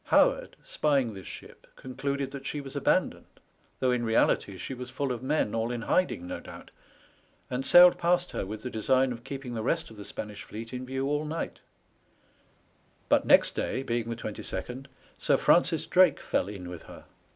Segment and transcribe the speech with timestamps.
[0.05, 3.39] Howard, spying this ship, concluded that she was abandoned,
[3.79, 6.71] though in reality she was full of men all in hiding, no doubt,
[7.51, 10.73] and sailed past her with the design of keeping the rest of the Spanish fleet
[10.73, 11.59] in view all night;
[13.09, 14.87] but next day, being the 22nd,
[15.19, 17.05] Sir Francis Drake fell in with her.